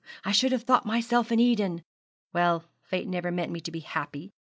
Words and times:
I 0.25 0.31
should 0.31 0.51
have 0.51 0.63
thought 0.63 0.83
myself 0.83 1.31
in 1.31 1.39
Eden. 1.39 1.83
Well, 2.33 2.65
fate 2.81 3.07
never 3.07 3.29
meant 3.31 3.51
me 3.51 3.61
to 3.61 3.69
be 3.71 3.81
happy. 3.81 4.33